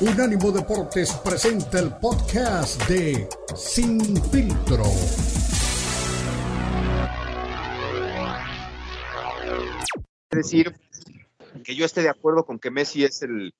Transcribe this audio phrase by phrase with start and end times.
[0.00, 4.00] Unánimo Deportes presenta el podcast de Sin
[4.30, 4.84] Filtro.
[10.30, 10.72] Decir,
[11.64, 13.52] que yo esté de acuerdo con que Messi es el,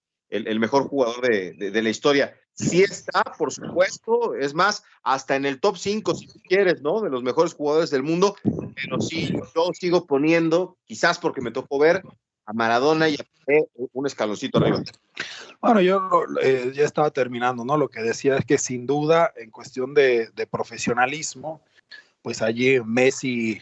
[0.60, 2.36] mejor jugador de, la historia.
[2.54, 7.00] Sí está, por supuesto, es más, hasta en el top 5, si quieres, ¿no?
[7.00, 8.36] De los mejores jugadores del mundo,
[8.76, 12.04] pero sí, yo sigo poniendo, quizás porque me tocó ver
[12.48, 13.26] a Maradona y a
[13.92, 14.82] un escaloncito arriba.
[15.60, 16.08] Bueno, yo
[16.42, 17.76] eh, ya estaba terminando, ¿no?
[17.76, 21.60] Lo que decía es que sin duda, en cuestión de, profesionalismo,
[22.22, 23.60] pues allí Messi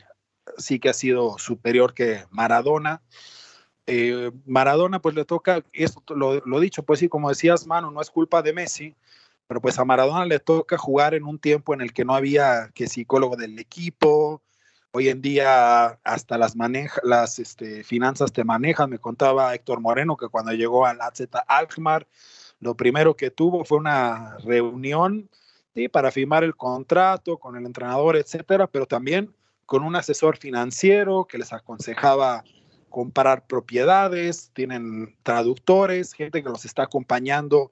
[0.57, 3.03] sí que ha sido superior que Maradona.
[3.89, 8.01] Eh, Maradona, pues le toca, esto lo, lo dicho, pues sí, como decías, mano, no
[8.01, 8.95] es culpa de Messi,
[9.49, 12.71] pero pues a Maradona le toca jugar en un tiempo en el que no había
[12.73, 14.43] que psicólogo del equipo,
[14.99, 18.89] Hoy en día hasta las, maneja, las este, finanzas te manejan.
[18.89, 22.09] Me contaba Héctor Moreno que cuando llegó al AZ Alkmaar,
[22.61, 25.29] lo primero que tuvo fue una reunión
[25.93, 29.35] para firmar el contrato con el entrenador, etcétera, pero también
[29.67, 32.43] con un asesor financiero que les aconsejaba
[32.89, 37.71] comprar propiedades, tienen traductores, gente que los está acompañando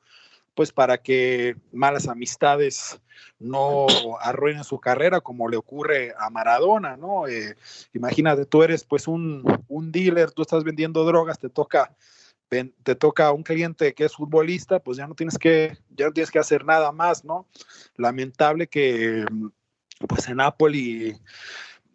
[0.55, 3.01] pues para que malas amistades
[3.39, 3.87] no
[4.21, 7.27] arruinen su carrera como le ocurre a Maradona, ¿no?
[7.27, 7.57] Eh,
[7.93, 11.95] imagínate, tú eres pues un, un, dealer, tú estás vendiendo drogas, te toca
[12.85, 16.31] te toca un cliente que es futbolista, pues ya no tienes que ya no tienes
[16.31, 17.49] que hacer nada más, ¿no?
[17.97, 19.25] Lamentable que
[20.07, 21.17] pues en Napoli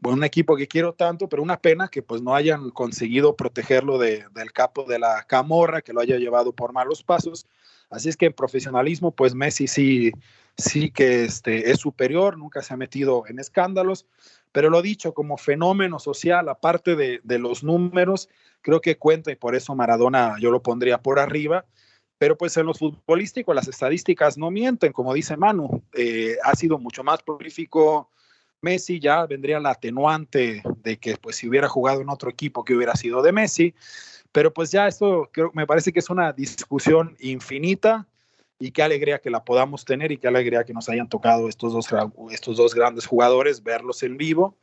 [0.03, 4.25] un equipo que quiero tanto, pero una pena que pues no hayan conseguido protegerlo de,
[4.33, 7.45] del capo de la camorra, que lo haya llevado por malos pasos.
[7.89, 10.11] Así es que en profesionalismo, pues Messi sí,
[10.57, 14.05] sí que este, es superior, nunca se ha metido en escándalos,
[14.51, 18.29] pero lo dicho, como fenómeno social, aparte de, de los números,
[18.61, 21.65] creo que cuenta y por eso Maradona yo lo pondría por arriba.
[22.19, 26.77] Pero pues en los futbolísticos las estadísticas no mienten, como dice Manu, eh, ha sido
[26.77, 28.09] mucho más prolífico
[28.61, 32.75] Messi, ya vendría la atenuante de que pues si hubiera jugado en otro equipo que
[32.75, 33.73] hubiera sido de Messi,
[34.31, 38.07] pero pues ya esto creo, me parece que es una discusión infinita
[38.59, 41.73] y qué alegría que la podamos tener y qué alegría que nos hayan tocado estos
[41.73, 41.87] dos,
[42.31, 44.57] estos dos grandes jugadores, verlos en vivo.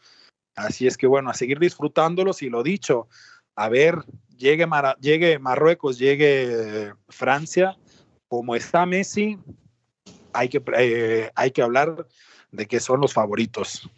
[0.54, 3.08] Así es que bueno, a seguir disfrutándolos y lo dicho,
[3.56, 4.04] a ver,
[4.36, 4.66] llegue,
[5.00, 7.76] llegue Marruecos, llegue Francia,
[8.28, 9.38] como está Messi,
[10.32, 12.06] hay que, eh, hay que hablar
[12.52, 13.90] de que son los favoritos.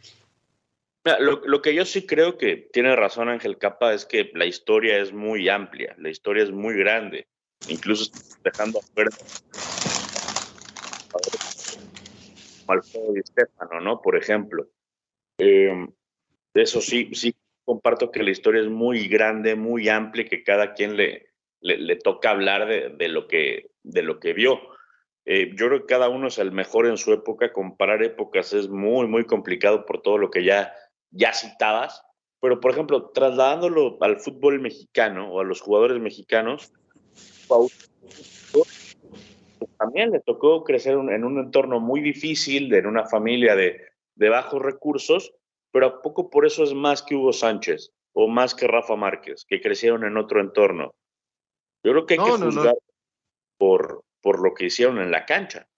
[1.20, 5.12] Lo, que yo sí creo que tiene razón Ángel Capa es que la historia es
[5.12, 7.26] muy amplia, la historia es muy grande,
[7.68, 8.10] incluso
[8.42, 9.10] dejando afuera
[12.66, 14.02] Alfredo y Estefano, ¿no?
[14.02, 14.68] Por ejemplo.
[15.38, 15.86] Eh,
[16.54, 20.96] eso sí, sí comparto que la historia es muy grande, muy amplia, que cada quien
[20.96, 21.28] le,
[21.60, 24.60] le, toca hablar de, lo que, de lo que vio.
[25.24, 27.52] Eh, yo creo que cada uno es el mejor en su época.
[27.52, 30.72] Comparar épocas es muy, muy complicado por todo lo que ya
[31.10, 32.02] ya citadas,
[32.40, 36.72] pero por ejemplo, trasladándolo al fútbol mexicano o a los jugadores mexicanos,
[39.78, 43.80] también le tocó crecer en un entorno muy difícil, en una familia de,
[44.16, 45.32] bajos recursos,
[45.72, 49.44] pero a poco por eso es más que Hugo Sánchez o más que Rafa Márquez,
[49.46, 50.94] que crecieron en otro entorno.
[51.84, 52.74] Yo creo que hay que juzgar
[53.56, 55.68] Por, por lo que hicieron en la cancha.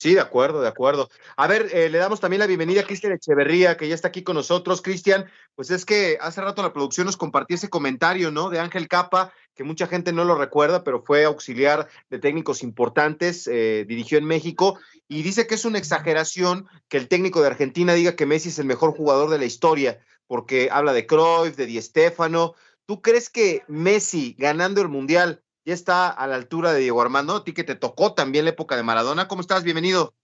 [0.00, 1.10] Sí, de acuerdo, de acuerdo.
[1.36, 4.22] A ver, eh, le damos también la bienvenida a Cristian Echeverría, que ya está aquí
[4.22, 4.80] con nosotros.
[4.80, 8.48] Cristian, pues es que hace rato la producción nos compartió ese comentario, ¿no?
[8.48, 13.48] De Ángel Capa, que mucha gente no lo recuerda, pero fue auxiliar de técnicos importantes,
[13.48, 14.78] eh, dirigió en México,
[15.08, 18.60] y dice que es una exageración que el técnico de Argentina diga que Messi es
[18.60, 19.98] el mejor jugador de la historia,
[20.28, 22.54] porque habla de Cruyff, de Di Stéfano.
[22.86, 27.36] ¿Tú crees que Messi ganando el Mundial ya está a la altura de Diego Armando,
[27.36, 29.28] a ti que te tocó también la época de Maradona.
[29.28, 29.64] ¿Cómo estás?
[29.64, 30.14] Bienvenido.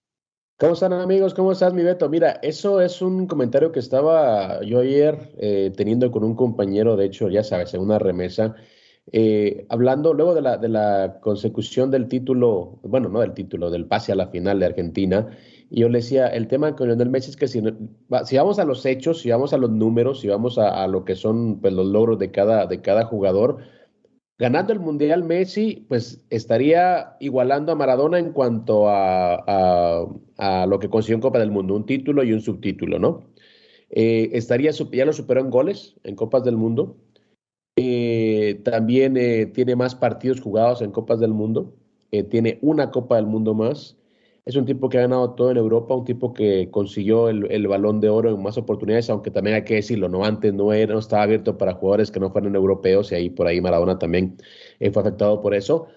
[0.57, 1.35] ¿Cómo están amigos?
[1.35, 2.09] ¿Cómo estás, mi Beto?
[2.09, 7.05] Mira, eso es un comentario que estaba yo ayer eh, teniendo con un compañero, de
[7.05, 8.55] hecho, ya sabes, en una remesa,
[9.11, 14.15] eh, hablando luego de la, consecución del título, bueno, no del título, del pase a
[14.15, 15.29] la final de Argentina,
[15.69, 17.61] y yo le decía, el tema con Lionel Messi es que si,
[18.23, 21.15] si vamos a los hechos, si vamos a los números, si vamos a, lo que
[21.15, 23.59] son pues, los logros de cada, de cada jugador,
[24.37, 30.07] ganando el Mundial Messi, pues estaría igualando a Maradona en cuanto a,
[30.67, 33.23] lo que consiguió en Copa del Mundo, un título y un subtítulo, ¿no?
[33.89, 36.97] Eh, estaría, ya lo superó en goles en Copas del Mundo.
[37.77, 41.73] Eh, también eh, tiene más partidos jugados en Copas del Mundo.
[42.29, 43.97] tiene una Copa del Mundo más.
[44.45, 47.99] Es un tipo que ha ganado todo en Europa, un tipo que consiguió el, balón
[47.99, 50.99] de oro en más oportunidades, aunque también hay que decirlo, no antes no, era, no
[50.99, 54.37] estaba abierto para jugadores que no fueran europeos y ahí por ahí Maradona también
[54.79, 55.87] eh, fue afectado por eso.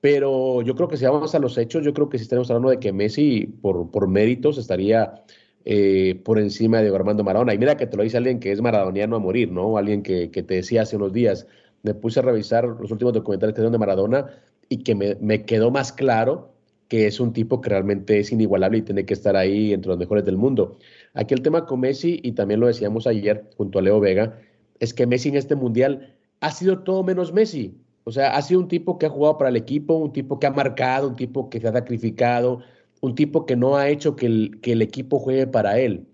[0.00, 2.70] Pero yo creo que si vamos a los hechos, yo creo que si estamos hablando
[2.70, 5.22] de que Messi, por, por méritos, estaría
[5.66, 7.54] eh, por encima de Armando Maradona.
[7.54, 9.76] Y mira que te lo dice alguien que es maradoniano a morir, ¿no?
[9.76, 11.46] Alguien que, que te decía hace unos días,
[11.82, 14.26] me puse a revisar los últimos documentales que dieron de Maradona
[14.70, 16.49] y que me, me quedó más claro
[16.90, 19.98] que es un tipo que realmente es inigualable y tiene que estar ahí entre los
[19.98, 20.76] mejores del mundo.
[21.14, 24.40] Aquí el tema con Messi, y también lo decíamos ayer junto a Leo Vega,
[24.80, 27.76] es que Messi en este mundial ha sido todo menos Messi.
[28.02, 30.48] O sea, ha sido un tipo que ha jugado para el equipo, un tipo que
[30.48, 32.60] ha marcado, un tipo que se ha sacrificado,
[33.00, 36.08] un tipo que no ha hecho que el, equipo juegue para él.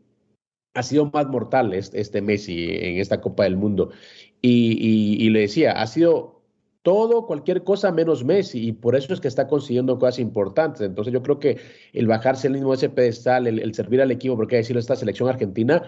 [0.75, 3.93] Ha sido más mortal este, este Messi en esta Copa del Mundo.
[4.43, 6.35] Y, y le decía, ha sido
[6.86, 10.82] todo, cualquier cosa menos Messi, y por eso es que está consiguiendo cosas importantes.
[10.82, 11.58] Entonces yo creo que
[11.92, 14.94] el bajarse el mismo ese pedestal, el, servir al equipo, porque hay que decirlo, esta
[14.94, 15.82] selección argentina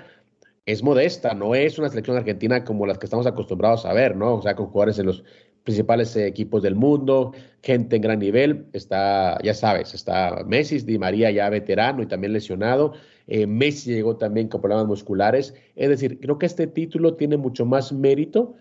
[0.67, 4.35] es modesta, no es una selección argentina como las que estamos acostumbrados a ver, ¿no?
[4.35, 5.23] O sea, con jugadores en los
[5.63, 11.31] principales equipos del mundo, gente en gran nivel, está, ya sabes, está Messi, Di María
[11.31, 12.95] ya veterano y también lesionado,
[13.29, 17.65] eh, Messi llegó también con problemas musculares, es decir, creo que este título tiene mucho
[17.67, 18.57] más mérito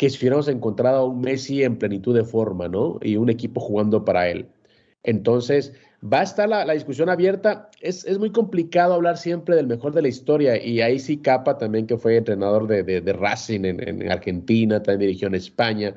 [0.00, 2.98] que si hubiéramos encontrado a un Messi en plenitud de forma, ¿no?
[3.02, 4.46] Y un equipo jugando para él.
[5.02, 7.68] Entonces, va a estar la, discusión abierta.
[7.82, 10.56] Es, es, muy complicado hablar siempre del mejor de la historia.
[10.56, 15.00] Y ahí sí Capa también, que fue entrenador de, de, Racing en, en, Argentina, también
[15.00, 15.94] dirigió en España,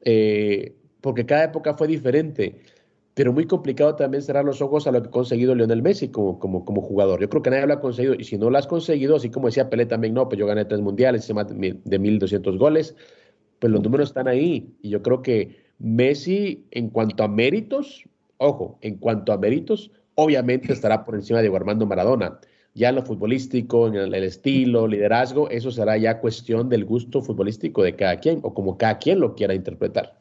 [0.00, 2.62] eh, porque cada época fue diferente.
[3.12, 6.38] Pero muy complicado también cerrar los ojos a lo que ha conseguido Lionel Messi como,
[6.38, 7.20] como, como jugador.
[7.20, 8.14] Yo creo que nadie lo ha conseguido.
[8.14, 10.64] Y si no lo has conseguido, así como decía Pelé también, no, pues yo gané
[10.64, 12.96] tres mundiales, más de 1.200 goles
[13.64, 14.76] pues los números están ahí.
[14.82, 18.04] Y yo creo que Messi, en cuanto a méritos,
[18.36, 22.38] ojo, en cuanto a méritos, obviamente estará por encima de Armando Maradona.
[22.74, 27.82] Ya en lo futbolístico, en el, estilo, liderazgo, eso será ya cuestión del gusto futbolístico
[27.82, 30.20] de cada quien o como cada quien lo quiera interpretar.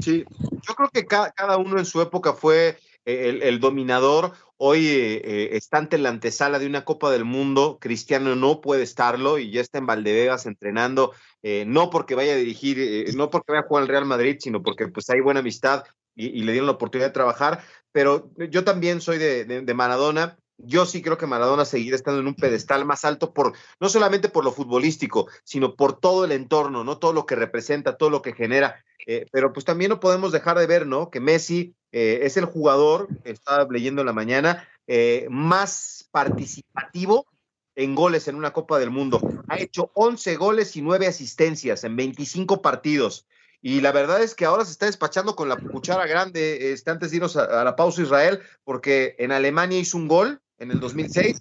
[0.00, 4.86] Sí, yo creo que cada, cada uno en su época fue el, el dominador Hoy
[4.88, 7.78] eh, eh, está ante la antesala de una Copa del Mundo.
[7.80, 11.12] Cristiano no puede estarlo y ya está en Valdebebas entrenando,
[11.42, 14.62] eh, no porque vaya a dirigir, no porque vaya a jugar al Real Madrid, sino
[14.62, 17.62] porque pues hay buena amistad y, le dieron la oportunidad de trabajar.
[17.92, 22.26] Pero yo también soy de, de Maradona yo sí creo que Maradona seguirá estando en
[22.26, 26.84] un pedestal más alto por no solamente por lo futbolístico, sino por todo el entorno,
[26.84, 28.84] no todo lo que representa, todo lo que genera.
[29.06, 31.10] Eh, pero pues también no podemos dejar de ver, ¿no?
[31.10, 37.26] Que Messi eh, es el jugador, estaba leyendo en la mañana, eh, más participativo
[37.74, 39.20] en goles en una Copa del Mundo.
[39.48, 43.26] Ha hecho 11 goles y 9 asistencias en 25 partidos.
[43.60, 47.10] Y la verdad es que ahora se está despachando con la cuchara grande, este, antes
[47.10, 51.38] de irnos a, la pausa Israel, porque en Alemania hizo un gol en el 2006,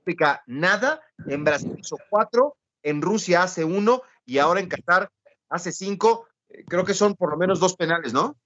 [0.00, 5.10] África nada, en Brasil hizo cuatro, en Rusia hace uno y ahora en Qatar
[5.48, 6.26] hace cinco.
[6.48, 8.36] Eh, creo que son por lo menos dos penales, ¿no?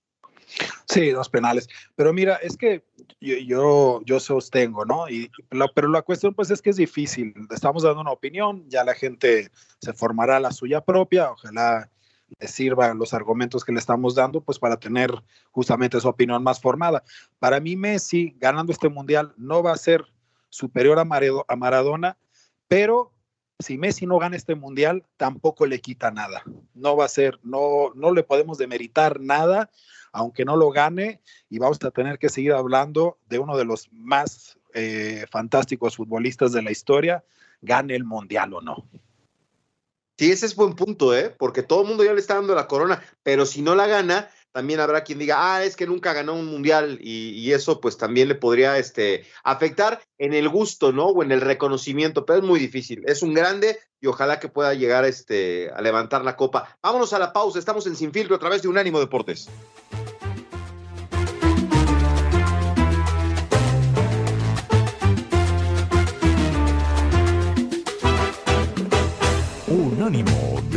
[0.88, 1.68] Sí, dos penales.
[1.94, 2.82] Pero mira, es que
[3.20, 5.08] yo, yo, yo sostengo, ¿no?
[5.08, 5.30] Y,
[5.74, 7.34] pero la cuestión pues es que es difícil.
[7.50, 9.50] Estamos dando una opinión, ya la gente
[9.80, 11.90] se formará la suya propia, ojalá
[12.40, 15.10] le sirvan los argumentos que le estamos dando, pues para tener
[15.50, 17.02] justamente su opinión más formada.
[17.38, 20.04] Para mí, Messi ganando este mundial no va a ser
[20.48, 21.06] superior a,
[21.48, 22.16] a Maradona,
[22.66, 23.12] pero
[23.58, 26.42] si Messi no gana este mundial, tampoco le quita nada.
[26.74, 29.70] No va a ser, no, no le podemos demeritar nada,
[30.12, 33.92] aunque no lo gane, y vamos a tener que seguir hablando de uno de los
[33.92, 37.24] más eh, fantásticos futbolistas de la historia,
[37.60, 38.88] gane el mundial o no.
[40.20, 41.34] Sí, ese es buen punto, ¿eh?
[41.38, 44.28] Porque todo el mundo ya le está dando la corona, pero si no la gana,
[44.52, 48.28] también habrá quien diga, ah, es que nunca ganó un mundial y, eso pues también
[48.28, 51.06] le podría este, afectar en el gusto, ¿no?
[51.06, 53.02] O en el reconocimiento, pero es muy difícil.
[53.06, 56.76] Es un grande y ojalá que pueda llegar este, a levantar la copa.
[56.82, 59.48] Vámonos a la pausa, estamos en Sin Filtro a través de Unánimo Deportes.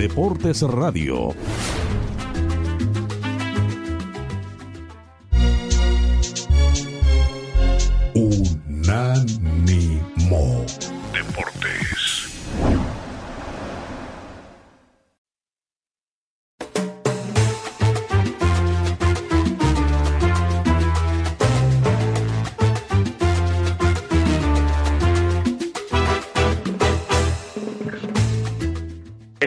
[0.03, 1.33] Deportes Radio.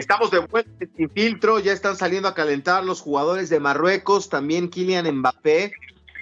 [0.09, 4.69] Estamos de vuelta sin filtro, ya están saliendo a calentar los jugadores de Marruecos, también
[4.69, 5.73] Kylian Mbappé.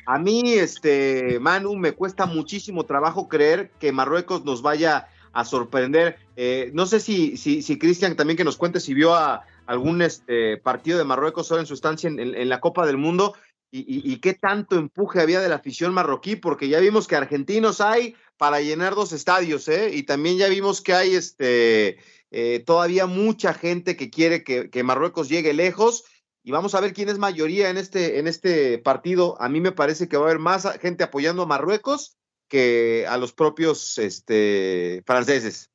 [0.07, 6.17] A mí, este, Manu, me cuesta muchísimo trabajo creer que Marruecos nos vaya a sorprender.
[6.35, 10.01] Eh, no sé si, si, si Cristian también que nos cuente si vio a algún
[10.01, 13.35] este, partido de Marruecos ahora en su estancia en, en, la Copa del Mundo.
[13.71, 18.15] y, qué tanto empuje había de la afición marroquí, porque ya vimos que argentinos hay
[18.37, 19.91] para llenar dos estadios, ¿eh?
[19.93, 21.97] Y también ya vimos que hay este,
[22.31, 26.03] eh, todavía mucha gente que quiere que, Marruecos llegue lejos.
[26.43, 29.35] Y vamos a ver quién es mayoría en este, en este partido.
[29.41, 32.17] A mí me parece que va a haber más gente apoyando a Marruecos
[32.47, 35.71] que a los propios este, franceses.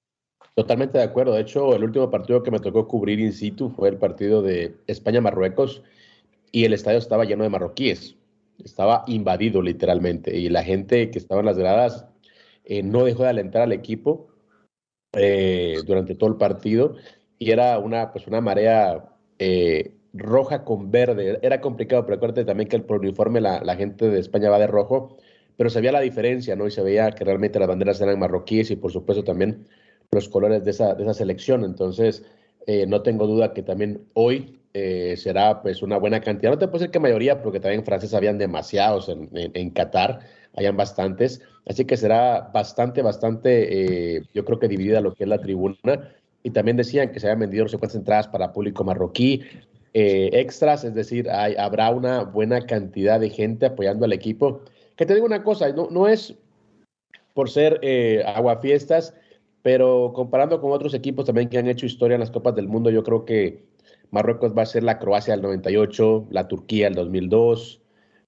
[0.55, 1.35] Totalmente de acuerdo.
[1.35, 4.77] De hecho, el último partido que me tocó cubrir in situ fue el partido de
[4.87, 5.83] España-Marruecos
[6.53, 8.17] y el estadio estaba lleno de marroquíes.
[8.63, 12.07] Estaba invadido literalmente y la gente que estaba en las gradas
[12.65, 14.30] eh, no dejó de alentar al equipo
[15.13, 16.97] eh, durante todo el partido
[17.39, 19.05] y era una, pues una marea
[19.39, 21.39] eh, roja con verde.
[21.43, 25.17] Era complicado, pero acuérdate también que el, uniforme la, gente de España va de rojo,
[25.57, 26.67] pero se veía la diferencia, ¿no?
[26.67, 29.67] Y se veía que realmente las banderas eran marroquíes y por supuesto también
[30.11, 31.65] los colores de esa, de esa selección.
[31.65, 32.25] Entonces,
[32.67, 36.51] eh, no tengo duda que también hoy eh, será pues una buena cantidad.
[36.53, 40.21] No te puedo decir que mayoría, porque también franceses habían demasiados en, en, Qatar,
[40.57, 41.41] hayan bastantes.
[41.67, 46.13] Así que será bastante, bastante, eh, yo creo que dividida lo que es la tribuna.
[46.43, 49.43] Y también decían que se habían vendido no sé cuántas entradas para público marroquí,
[49.93, 54.63] extras, es decir, hay, habrá una buena cantidad de gente apoyando al equipo.
[54.97, 56.35] Que te digo una cosa, no, no es
[57.35, 57.81] por ser
[58.25, 59.15] aguafiestas,
[59.63, 62.91] pero comparando con otros equipos también que han hecho historia en las Copas del Mundo,
[62.91, 63.65] yo creo que
[64.11, 67.81] Marruecos va a ser la Croacia del 98, la Turquía del 2002,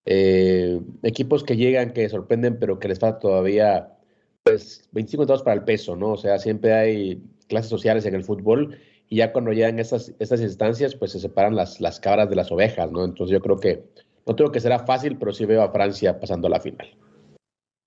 [0.04, 3.96] eh, equipos que llegan, que sorprenden, pero que les falta todavía
[4.42, 6.12] pues 25 centavos para el peso, ¿no?
[6.12, 8.78] O sea, siempre hay clases sociales en el fútbol
[9.08, 12.50] y ya cuando llegan estas, estas instancias, pues se separan las, las cabras de las
[12.50, 13.04] ovejas, ¿no?
[13.04, 13.84] Entonces yo creo que
[14.26, 16.96] no tengo que será fácil, pero sí veo a Francia pasando a la final.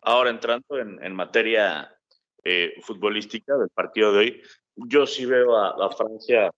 [0.01, 1.95] Ahora entrando en, en materia
[2.47, 4.41] eh, futbolística del partido de hoy,
[4.75, 6.51] yo sí veo a, Francia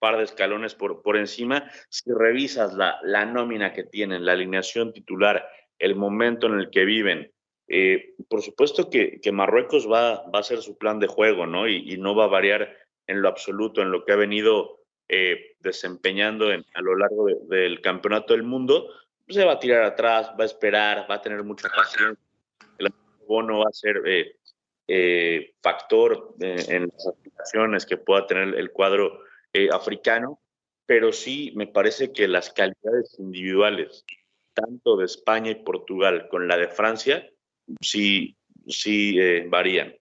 [0.00, 1.70] par de escalones por, por encima.
[1.88, 6.84] Si revisas la, la nómina que tienen, la alineación titular, el momento en el que
[6.84, 7.30] viven,
[7.72, 11.68] eh, por supuesto que, que, Marruecos va, va a ser su plan de juego, ¿no?
[11.68, 12.76] Y, no va a variar
[13.06, 18.32] en lo absoluto en lo que ha venido eh, desempeñando a lo largo del campeonato
[18.32, 18.88] del mundo.
[19.28, 22.18] Se va a tirar atrás, va a esperar, va a tener mucha paciencia.
[22.78, 22.88] El
[23.28, 24.02] bono va a ser
[24.88, 29.20] eh, factor en las aplicaciones que pueda tener el cuadro
[29.52, 30.40] eh, africano,
[30.86, 34.04] pero sí me parece que las calidades individuales,
[34.54, 37.28] tanto de España y Portugal con la de Francia,
[37.80, 39.16] sí, sí
[39.48, 39.94] varían.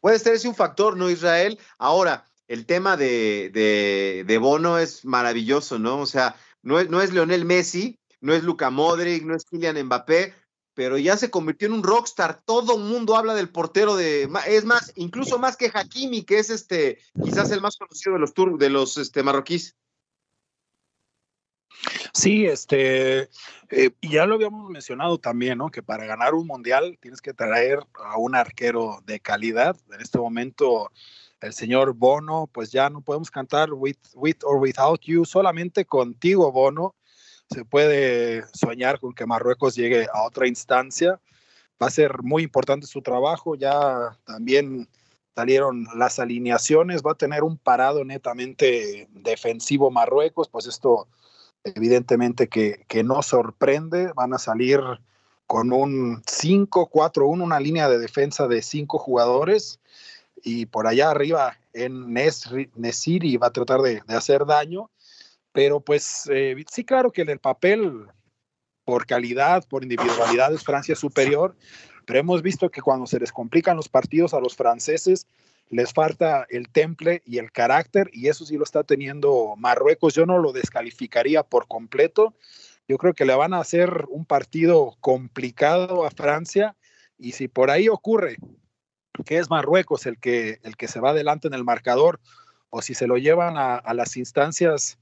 [0.00, 1.58] Puede ser ese un factor, ¿no, Israel?
[1.78, 6.00] Ahora, el tema de, de, de Bono es maravilloso, ¿no?
[6.00, 9.82] O sea, no es, no es Leonel Messi, no es Luca Modric, no es Kylian
[9.84, 10.34] Mbappé,
[10.74, 12.42] pero ya se convirtió en un rockstar.
[12.44, 16.98] Todo mundo habla del portero de, es más, incluso más que Hakimi, que es este,
[17.22, 19.76] quizás el más conocido de los de los este, marroquíes.
[22.12, 23.28] Sí, este,
[23.70, 25.70] eh, ya lo habíamos mencionado también, ¿no?
[25.70, 29.76] Que para ganar un mundial tienes que traer a un arquero de calidad.
[29.92, 30.90] En este momento,
[31.40, 36.50] el señor Bono, pues ya no podemos cantar with, with or without you, solamente contigo,
[36.52, 36.94] Bono
[37.50, 41.20] se puede soñar con que Marruecos llegue a otra instancia.
[41.82, 43.54] Va a ser muy importante su trabajo.
[43.54, 44.88] Ya también
[45.34, 47.02] salieron las alineaciones.
[47.02, 50.48] Va a tener un parado netamente defensivo Marruecos.
[50.48, 51.08] Pues esto
[51.64, 54.12] evidentemente que, que no sorprende.
[54.14, 54.80] Van a salir
[55.46, 59.80] con un 5-4-1, una línea de defensa de cinco jugadores.
[60.42, 64.90] Y por allá arriba en Nesiri va a tratar de, de hacer daño
[65.54, 68.08] pero pues eh, sí, claro que en el papel,
[68.84, 71.56] por calidad, por individualidad, es Francia superior,
[72.04, 75.28] pero hemos visto que cuando se les complican los partidos a los franceses,
[75.70, 80.14] les falta el temple y el carácter, y eso sí lo está teniendo Marruecos.
[80.14, 82.34] Yo no lo descalificaría por completo.
[82.88, 86.76] Yo creo que le van a hacer un partido complicado a Francia,
[87.16, 88.36] y si por ahí ocurre
[89.24, 92.18] que es Marruecos el que, el que se va adelante en el marcador,
[92.70, 94.98] o si se lo llevan a, a las instancias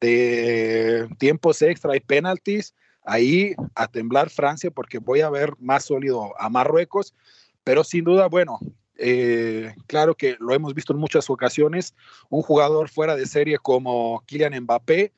[0.00, 2.74] de tiempos extra y penaltis,
[3.04, 7.14] ahí a temblar Francia porque voy a ver más sólido a Marruecos,
[7.62, 8.58] pero sin duda, bueno,
[8.96, 11.94] eh, claro que lo hemos visto en muchas ocasiones,
[12.28, 15.12] un jugador fuera de serie como Kylian Mbappé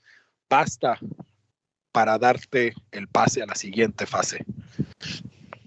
[0.49, 0.99] basta
[1.93, 4.45] para darte el pase a la siguiente fase.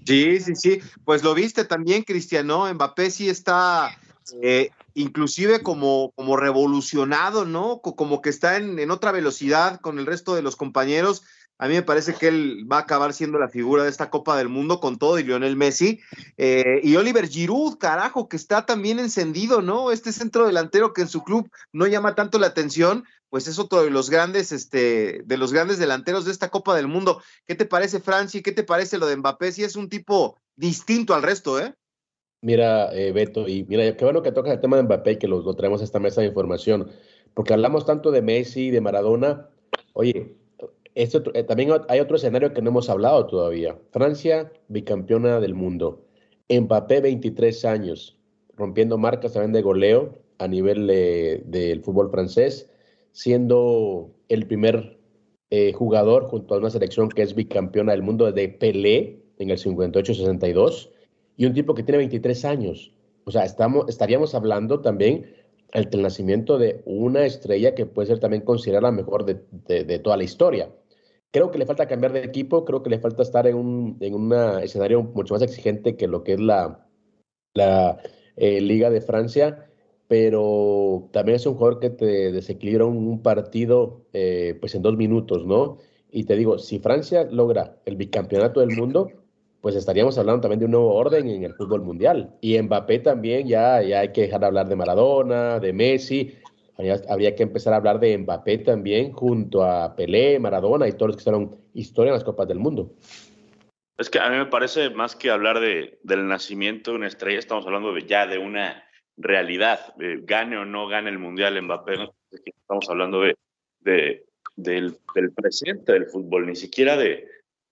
[0.06, 3.96] Sí, sí, sí, pues lo viste también, Cristiano, Mbappé sí está
[4.41, 7.79] eh, inclusive como, como revolucionado, ¿no?
[7.81, 11.24] Como que está en, otra velocidad con el resto de los compañeros.
[11.57, 14.38] A mí me parece que él va a acabar siendo la figura de esta Copa
[14.38, 16.00] del Mundo con todo y Lionel Messi.
[16.38, 19.91] Eh, y Oliver Giroud, carajo, que está también encendido, ¿no?
[19.91, 23.83] Este centro delantero que en su club no llama tanto la atención, pues es otro
[23.83, 27.21] de los grandes, este, de los grandes delanteros de esta Copa del Mundo.
[27.45, 28.41] ¿Qué te parece, Franci?
[28.41, 29.51] ¿Qué te parece lo de Mbappé?
[29.51, 31.75] Si es un tipo distinto al resto, ¿eh?
[32.41, 35.27] Mira, eh, Beto, y mira, qué bueno que tocas el tema de Mbappé y que
[35.27, 36.89] lo, traemos a esta mesa de información,
[37.34, 39.50] porque hablamos tanto de Messi y de Maradona.
[39.93, 40.36] Oye,
[40.96, 43.77] esto, eh, también hay otro escenario que no hemos hablado todavía.
[43.91, 46.05] Francia, bicampeona del mundo.
[46.50, 48.17] Mbappé, 23 años,
[48.55, 52.69] rompiendo marcas también de goleo a nivel del fútbol francés,
[53.12, 54.98] siendo el primer
[55.50, 59.58] eh, jugador junto a una selección que es bicampeona del mundo de Pelé en el
[59.58, 60.89] 58-62
[61.39, 62.91] y un tipo que tiene 23 años.
[63.24, 65.34] O sea, estamos, estaríamos hablando también
[65.74, 70.25] del nacimiento de una estrella que puede ser también considerada la mejor de, toda la
[70.25, 70.69] historia.
[71.31, 74.34] Creo que le falta cambiar de equipo, creo que le falta estar en un en
[74.63, 76.86] escenario mucho más exigente que lo que es la,
[77.53, 78.01] la
[78.36, 79.69] eh, Liga de Francia,
[80.10, 85.46] pero también es un jugador que te desequilibra un, partido eh, pues en dos minutos,
[85.46, 85.77] ¿no?
[86.12, 89.18] Y te digo, si Francia logra el bicampeonato del mundo,
[89.62, 92.36] pues estaríamos hablando también de un nuevo orden en el fútbol mundial.
[92.42, 96.38] Y Mbappé también, ya, ya hay que dejar de hablar de Maradona, de Messi,
[97.10, 101.18] habría, que empezar a hablar de Mbappé también junto a Pelé, Maradona y todos los
[101.18, 102.94] que son historia en las Copas del Mundo.
[103.98, 107.38] Es que a mí me parece más que hablar de, del nacimiento de una estrella,
[107.38, 108.86] estamos hablando de ya de una
[109.18, 113.36] realidad, gane o no gane el Mundial Mbappé, estamos hablando de,
[113.82, 114.25] de
[114.56, 117.28] del, del presente del fútbol, ni siquiera de,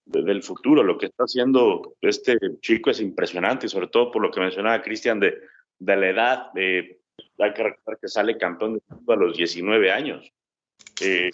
[0.07, 0.83] del futuro.
[0.83, 5.19] Lo que está haciendo este chico es impresionante, sobre todo por lo que mencionaba Cristian
[5.19, 5.41] de,
[5.79, 6.53] de la edad.
[6.53, 6.99] De,
[7.39, 10.31] hay que recordar que sale campeón de fútbol a los 19 años.
[11.01, 11.29] Eh,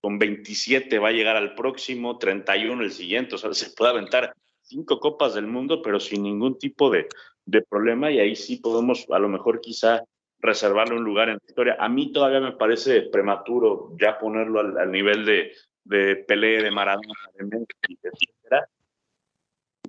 [0.00, 3.34] con, 27 va a llegar al próximo, 31 el siguiente.
[3.34, 7.08] O sea, se puede aventar cinco copas del mundo, pero sin ningún tipo de,
[7.46, 8.10] de problema.
[8.10, 10.04] Y ahí sí podemos, a lo mejor, quizá
[10.40, 11.76] reservarle un lugar en la historia.
[11.80, 15.52] A mí todavía me parece prematuro ya ponerlo al nivel de,
[15.84, 18.68] de Pelé, de Maradona, etcétera.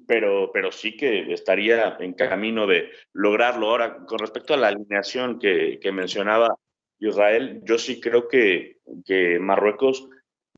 [0.08, 3.70] Pero, pero sí que estaría en camino de lograrlo.
[3.70, 6.56] Ahora, con respecto a la alineación que, que mencionaba
[7.00, 10.08] Israel, yo sí creo que, que Marruecos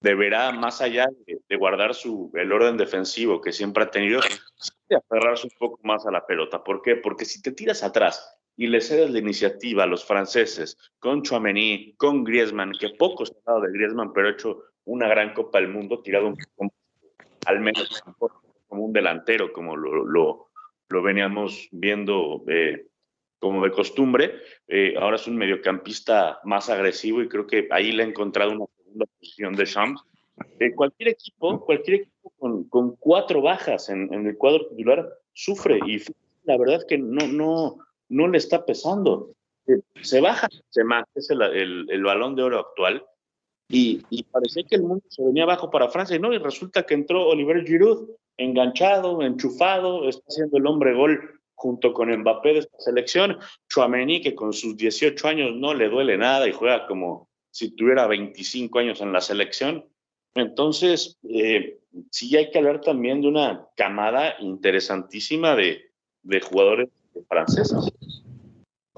[0.01, 4.19] deberá, más allá de, guardar su, el orden defensivo que siempre ha tenido,
[4.95, 6.63] aferrarse un poco más a la pelota.
[6.63, 6.95] ¿Por qué?
[6.95, 11.95] Porque si te tiras atrás y le cedes la iniciativa a los franceses con Chouameni,
[11.97, 15.59] con Griezmann, que poco se ha dado de Griezmann, pero ha hecho una gran Copa
[15.59, 16.71] del Mundo, tirado un,
[17.45, 18.01] al menos
[18.67, 20.47] como un delantero, como lo, lo,
[20.89, 22.87] lo veníamos viendo eh,
[23.39, 24.35] como de costumbre.
[24.67, 28.65] Eh, ahora es un mediocampista más agresivo y creo que ahí le ha encontrado una
[28.77, 30.01] segunda posición de Champs.
[30.59, 35.79] Eh, cualquier equipo, cualquier equipo con, con cuatro bajas en, en, el cuadro titular sufre
[35.85, 36.01] y
[36.43, 39.33] la verdad es que no, no, no le está pesando.
[40.01, 40.81] Se baja, se
[41.15, 43.03] es el, el, el balón de oro actual
[43.69, 46.33] y, y, parecía que el mundo se venía abajo para Francia, ¿no?
[46.33, 52.09] Y resulta que entró Oliver Giroud, enganchado, enchufado, está haciendo el hombre gol junto con
[52.09, 53.37] Mbappé de esta selección.
[53.69, 58.07] Chouameni, que con sus 18 años no le duele nada y juega como si tuviera
[58.07, 59.85] 25 años en la selección.
[60.35, 61.79] Entonces, eh,
[62.11, 66.89] sí hay que hablar también de una camada interesantísima de, de jugadores
[67.27, 67.91] franceses.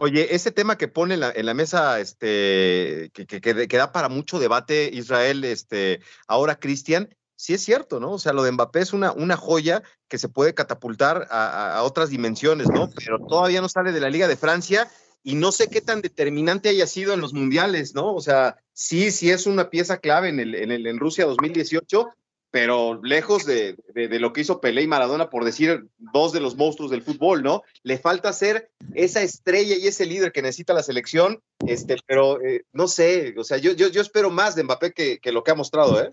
[0.02, 4.40] Oye, ese tema que pone en la, mesa, este, que, que, que, da para mucho
[4.40, 8.12] debate, Israel, este, ahora Cristian, sí es cierto, ¿no?
[8.12, 11.84] O sea, lo de Mbappé es una, una joya que se puede catapultar a, a,
[11.84, 12.90] otras dimensiones, ¿no?
[12.96, 14.90] Pero todavía no sale de la Liga de Francia
[15.22, 18.14] y no sé qué tan determinante haya sido en los mundiales, ¿no?
[18.16, 22.08] O sea, sí, sí es una pieza clave en, el, en, el, en Rusia 2018,
[22.52, 26.56] pero lejos de, de, lo que hizo Pelé y Maradona, por decir dos de los
[26.56, 27.62] monstruos del fútbol, ¿no?
[27.84, 32.66] Le falta ser esa estrella y ese líder que necesita la selección, este, pero eh,
[32.74, 35.52] no sé, o sea, yo, yo, yo espero más de Mbappé que, que, lo que
[35.52, 36.12] ha mostrado, ¿eh?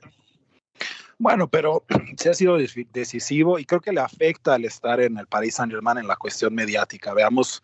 [1.19, 1.85] Bueno, pero
[2.19, 2.59] se ha sido
[2.93, 6.17] decisivo y creo que le afecta al estar en el Paris Saint Germain en la
[6.17, 7.15] cuestión mediática.
[7.15, 7.63] Veamos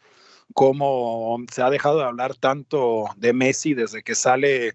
[0.54, 4.74] cómo se ha dejado de hablar tanto de Messi desde que sale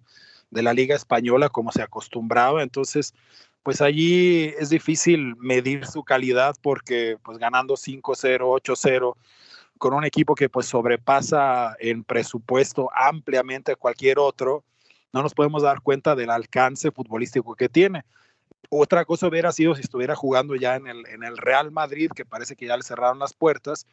[0.49, 2.63] de la Liga Española como se acostumbraba.
[2.63, 3.13] Entonces,
[3.67, 8.01] pues allí es difícil medir su calidad porque pues ganando 5-0,
[8.39, 9.13] 8-0
[9.77, 14.63] con un equipo que pues sobrepasa en presupuesto ampliamente cualquier otro,
[15.11, 18.05] no nos podemos dar cuenta del alcance futbolístico que tiene.
[18.69, 22.23] Otra cosa hubiera sido si estuviera jugando ya en el, en el Real Madrid, que
[22.23, 23.85] parece que ya le cerraron las puertas,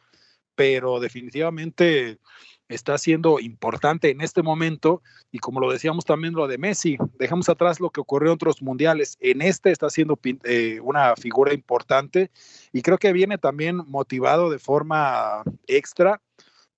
[0.55, 2.19] pero definitivamente
[2.67, 7.47] está siendo importante en este momento y como lo decíamos también lo de Messi, dejamos
[7.49, 12.31] atrás lo que ocurrió en otros mundiales, en este está siendo eh, una figura importante
[12.73, 16.21] y creo que viene también motivado de forma extra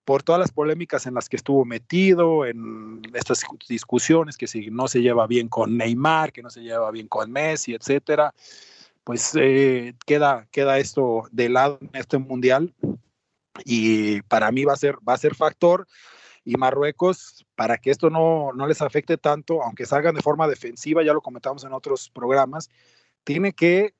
[0.03, 4.87] por todas las polémicas en las que estuvo metido, en estas discusiones, que si no
[4.87, 8.33] se lleva bien con Neymar, que no se lleva bien con Messi, etcétera,
[9.03, 12.73] pues eh, queda, queda esto de lado en este mundial
[13.65, 15.87] y para mí va a ser, va a ser factor
[16.43, 21.03] y Marruecos, para que esto no, no les afecte tanto, aunque salgan de forma defensiva,
[21.03, 22.69] ya lo comentamos en otros programas,
[23.23, 23.93] tiene que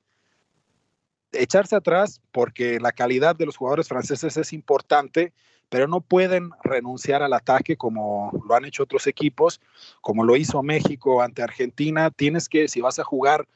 [1.32, 5.34] echarse atrás porque la calidad de los jugadores franceses es importante
[5.68, 9.60] pero no pueden renunciar al ataque como lo han hecho otros equipos,
[10.00, 12.10] como lo hizo México ante Argentina.
[12.10, 13.46] Tienes que, si vas a jugar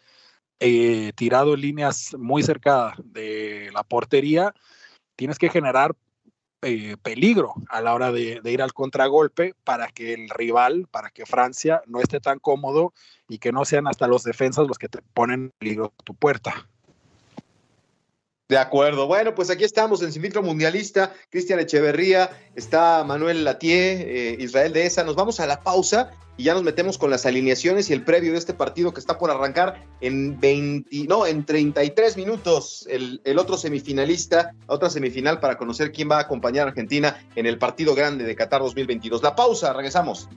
[0.60, 4.54] eh, tirado en líneas muy cerca de la portería,
[5.22, 5.94] tienes que generar
[6.62, 11.26] eh, peligro a la hora de, ir al contragolpe para que el rival, para que
[11.26, 12.92] Francia no esté tan cómodo
[13.28, 16.68] y que no sean hasta los defensas los que te ponen en peligro tu puerta.
[18.52, 19.06] De acuerdo.
[19.06, 21.14] Bueno, pues aquí estamos en Sin Mundialista.
[21.30, 25.04] Cristian Echeverría, está Manuel Latier, eh, Israel de esa.
[25.04, 28.32] Nos vamos a la pausa y ya nos metemos con las alineaciones y el previo
[28.32, 32.86] de este partido que está por arrancar en 20, no, en 33 minutos.
[32.90, 37.46] El, el otro semifinalista, otra semifinal para conocer quién va a acompañar a Argentina en
[37.46, 39.22] el partido grande de Qatar 2022.
[39.22, 40.28] La pausa, regresamos.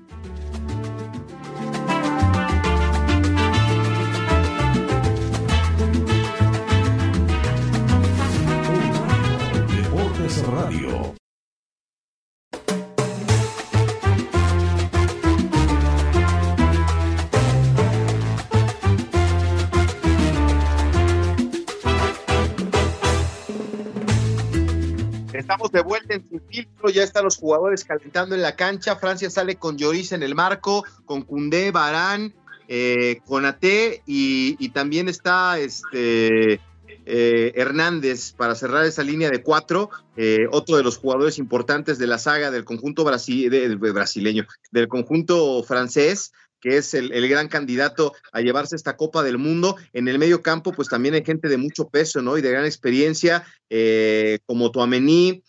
[10.47, 11.15] Radio.
[25.34, 28.95] Estamos de vuelta en sin filtro, ya están los jugadores calentando en la cancha.
[28.95, 32.34] Francia sale con Lloris en el marco, con Cundé, Barán,
[32.67, 36.60] eh, con Ate y, y, también está este
[37.05, 42.07] eh, Hernández para cerrar esa línea de cuatro, eh, otro de los jugadores importantes de
[42.07, 48.75] la saga del conjunto brasileño, del conjunto francés, que es el, gran candidato a llevarse
[48.75, 49.75] esta Copa del Mundo.
[49.93, 52.39] En el medio campo, pues también hay gente de mucho peso, ¿no?
[52.39, 55.43] Y de gran experiencia, eh, como Tuamení,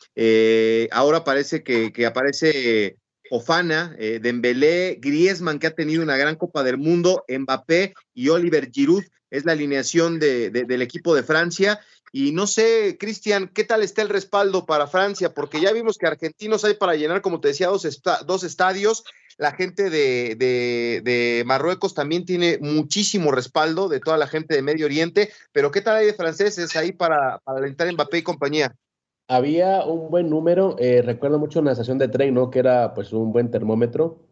[0.90, 2.98] ahora parece que, aparece
[3.30, 9.04] Ofana, Dembélé, Griezmann, que ha tenido una gran Copa del Mundo, Mbappé y Oliver Giroud
[9.37, 11.81] es la alineación de, del equipo de Francia.
[12.12, 15.35] Y no sé, Cristian, ¿qué tal está el respaldo para Francia?
[15.35, 19.05] Porque ya vimos que argentinos hay para llenar, como te decía, dos, estadios.
[19.38, 24.87] La gente de, de, Marruecos también tiene muchísimo respaldo de toda la gente de Medio
[24.87, 25.31] Oriente.
[25.53, 28.75] Pero ¿qué tal hay de franceses ahí para, para alentar Mbappé y compañía?
[29.29, 32.49] Había un buen número, eh, recuerdo mucho una estación de tren, ¿no?
[32.49, 34.25] Que era pues un buen termómetro.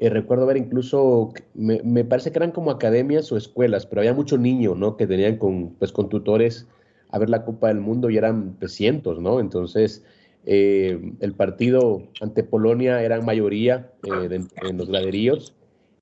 [0.00, 4.38] Eh, recuerdo ver incluso, me, parece que eran como academias o escuelas, pero había mucho
[4.38, 4.96] niño, ¿no?
[4.96, 6.68] Que tenían con, pues, con tutores
[7.10, 9.40] a ver la Copa del Mundo y eran pues, cientos, ¿no?
[9.40, 10.04] Entonces,
[10.46, 15.54] eh, el partido ante Polonia eran mayoría eh, en los graderíos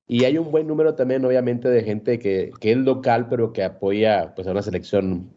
[0.07, 3.63] y hay un buen número también, obviamente, de gente que, que es local, pero que
[3.63, 5.31] apoya pues, a una selección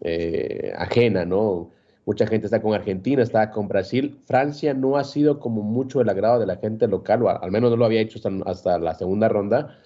[0.76, 1.72] ajena, ¿no?
[2.06, 4.18] Mucha gente está con Argentina, está con Brasil.
[4.26, 7.70] Francia no ha sido como mucho el agrado de la gente local, o al menos
[7.70, 9.78] no lo había hecho hasta, la segunda ronda.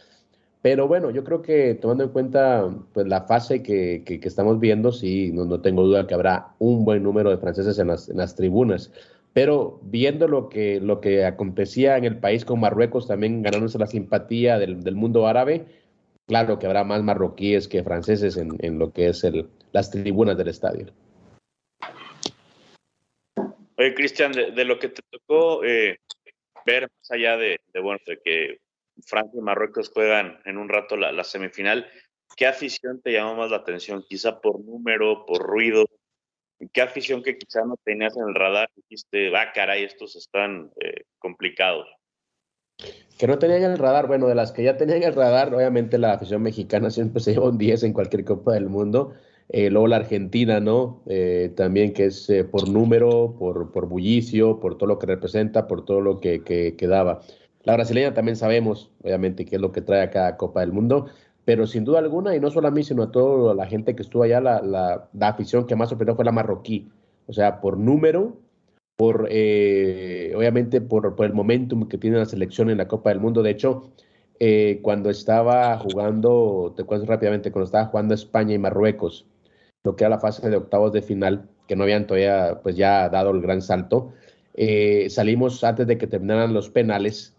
[0.62, 5.32] Pero bueno, yo creo que tomando en cuenta pues, la fase que, estamos viendo, sí,
[5.34, 8.89] no, tengo duda que habrá un buen número de franceses en las, tribunas.
[9.34, 14.95] Pero viendo lo que, acontecía en el país con Marruecos, también ganándose la simpatía del,
[14.95, 15.65] mundo árabe,
[16.28, 19.28] claro que habrá más marroquíes que franceses en, lo que es
[19.73, 20.88] las tribunas del estadio.
[23.77, 25.97] Oye, Cristian, de, lo que te tocó eh,
[26.65, 28.59] ver más allá de, bueno, de que
[29.05, 31.89] Francia y Marruecos juegan en un rato la, semifinal,
[32.36, 34.03] ¿qué afición te llamó más la atención?
[34.07, 35.86] Quizá por número, por ruido.
[36.71, 38.69] ¿Qué afición que quizá no tenías en el radar?
[38.75, 41.88] Dijiste, ah, caray, estos están eh, complicados.
[43.17, 46.13] Que no tenían el radar, bueno, de las que ya tenían el radar, obviamente la
[46.13, 49.13] afición mexicana siempre se lleva un 10 en cualquier Copa del Mundo.
[49.55, 51.03] Eh, luego la Argentina, ¿no?
[51.05, 55.67] Eh, también que es eh, por número, por, por bullicio, por todo lo que representa,
[55.67, 57.19] por todo lo que, que, daba.
[57.61, 61.05] La brasileña también sabemos, obviamente, qué es lo que trae a cada Copa del Mundo,
[61.45, 64.01] pero sin duda alguna, y no solo a mí, sino a toda la gente que
[64.01, 66.89] estuvo allá, la, la, la afición que más sorprendió fue la marroquí.
[67.27, 68.35] O sea, por número,
[68.95, 73.43] por obviamente por, por, el momentum que tiene la selección en la Copa del Mundo.
[73.43, 73.91] De hecho,
[74.81, 79.27] cuando estaba jugando, te cuento rápidamente, cuando estaba jugando España y Marruecos,
[79.84, 83.10] lo que era la fase de octavos de final, que no habían todavía pues ya
[83.10, 84.13] dado el gran salto.
[84.54, 87.36] Eh, salimos antes de que terminaran los penales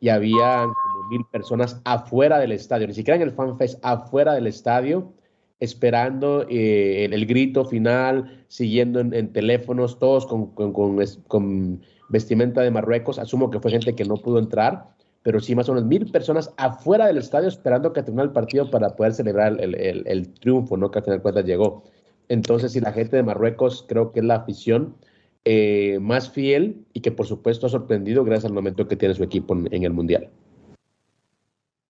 [0.00, 4.46] y había como mil personas afuera del estadio, ni siquiera en el FanFest, afuera del
[4.46, 5.12] estadio,
[5.60, 13.18] esperando eh, el, grito final, siguiendo en, teléfonos, todos con, con, vestimenta de Marruecos.
[13.18, 14.88] Asumo que fue gente que no pudo entrar,
[15.22, 18.70] pero sí más o menos mil personas afuera del estadio esperando que terminara el partido
[18.70, 20.90] para poder celebrar el, triunfo, ¿no?
[20.90, 21.84] Que al final de cuentas llegó.
[22.28, 24.96] Entonces, sí, la gente de Marruecos creo que es la afición
[25.44, 29.22] eh, más fiel y que por supuesto ha sorprendido gracias al momento que tiene su
[29.22, 30.30] equipo en, el Mundial.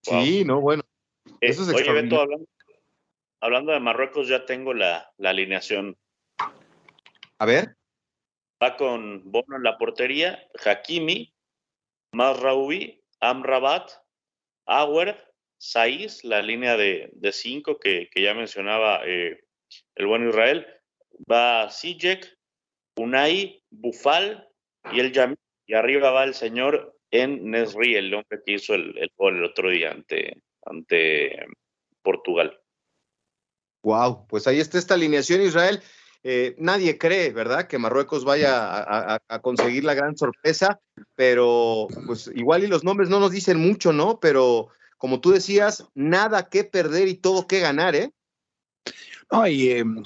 [0.03, 0.83] Sí, no, bueno.
[1.27, 2.47] Eh, eso es oye, Beto, hablando,
[3.40, 5.97] hablando de Marruecos, ya tengo la, alineación.
[7.38, 7.77] A ver.
[8.62, 11.33] Va con Bono en la portería, Hakimi,
[12.12, 13.90] Mazraoui, Amrabat,
[14.66, 15.16] Auer,
[15.58, 19.44] Saiz, la línea de, cinco que, ya mencionaba eh,
[19.94, 20.66] el buen Israel.
[21.30, 22.26] Va Sijek,
[22.96, 24.48] Unai, Bufal
[24.92, 25.38] y el Yamil.
[25.66, 29.44] Y arriba va el señor en Nesri, el hombre que hizo el, el gol el
[29.44, 31.46] otro día ante, ante
[32.02, 32.58] Portugal.
[33.85, 35.80] Wow, pues ahí está esta alineación, Israel.
[36.24, 40.80] Eh, nadie cree, ¿verdad?, que Marruecos vaya a, conseguir la gran sorpresa,
[41.16, 44.20] pero pues igual y los nombres no nos dicen mucho, ¿no?
[44.20, 48.12] Pero como tú decías, nada que perder y todo que ganar, ¿eh?
[49.32, 50.04] No, y em,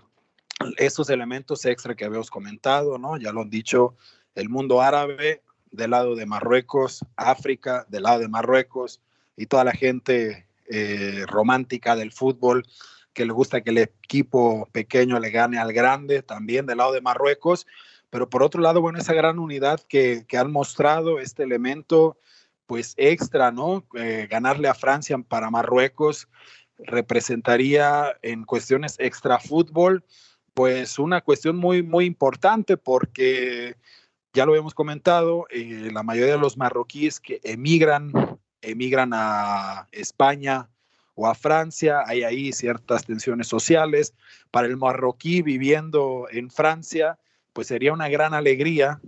[0.79, 3.19] esos elementos extra que habíamos comentado, ¿no?
[3.19, 3.95] Ya lo han dicho,
[4.35, 9.01] el mundo árabe del lado de Marruecos, África del lado de Marruecos
[9.37, 12.65] y toda la gente eh, romántica del fútbol
[13.17, 17.01] que le gusta que el equipo pequeño le gane al grande, también del lado de
[17.01, 17.67] Marruecos,
[18.11, 22.19] pero por otro lado, bueno, esa gran unidad que, han mostrado, este elemento,
[22.67, 23.87] pues extra, ¿no?
[23.95, 26.29] Eh, ganarle a Francia para Marruecos
[26.77, 30.05] representaría en cuestiones extra fútbol,
[30.53, 33.77] pues una cuestión muy, muy importante porque
[34.35, 38.13] ya lo hemos comentado, eh, la mayoría de los marroquíes que emigran,
[38.61, 40.69] emigran a España,
[41.17, 44.15] o a Francia, hay ahí ciertas tensiones sociales.
[44.53, 47.19] Para el marroquí viviendo en Francia,
[47.53, 49.01] pues sería una gran alegría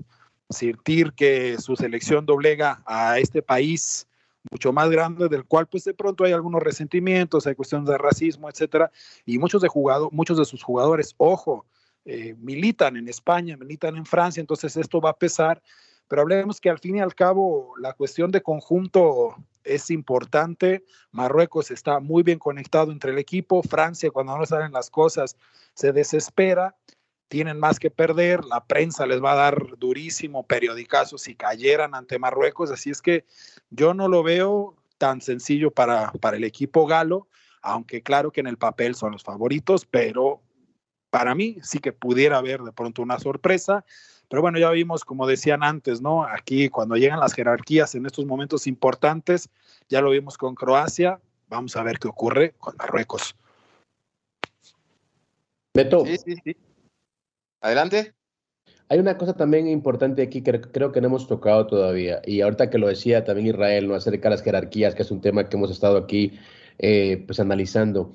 [0.51, 4.09] sentir que su selección doblega a este país
[4.51, 8.49] mucho más grande del cual pues de pronto hay algunos resentimientos, hay cuestiones de racismo,
[8.49, 8.91] etcétera,
[9.27, 11.67] y muchos de jugado, muchos de sus jugadores, ojo,
[12.07, 15.63] eh, militan en España, militan en Francia, entonces esto va a pesar,
[16.09, 20.85] pero hablemos que al fin y al cabo la cuestión de conjunto es importante.
[21.13, 23.63] Marruecos está muy bien conectado entre el equipo.
[23.63, 25.37] Francia, cuando no salen las cosas,
[25.75, 26.77] se desespera.
[27.29, 28.45] Tienen más que perder.
[28.47, 32.71] La prensa les va a dar durísimo periodicazo si cayeran ante Marruecos.
[32.71, 33.27] Así es que
[33.71, 37.29] yo no lo veo tan sencillo para, para el equipo galo,
[37.63, 40.41] aunque claro que en el papel son los favoritos, pero
[41.11, 43.85] para mí sí que pudiera haber de pronto una sorpresa.
[44.29, 46.25] Pero bueno, ya vimos, como decían antes, ¿no?
[46.25, 49.49] Aquí cuando llegan las jerarquías en estos momentos importantes,
[49.89, 53.35] ya lo vimos con Croacia, vamos a ver qué ocurre con Marruecos.
[55.75, 56.05] Beto.
[56.05, 56.57] Sí, sí, sí.
[57.61, 58.15] Adelante.
[58.91, 62.71] Hay una cosa también importante aquí que creo que no hemos tocado todavía, y ahorita
[62.71, 65.57] que lo decía también Israel, no acerca de las jerarquías, que es un tema que
[65.57, 66.39] hemos estado aquí
[66.79, 68.15] eh, pues analizando.